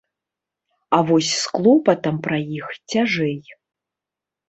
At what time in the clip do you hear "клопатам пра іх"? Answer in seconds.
1.59-2.67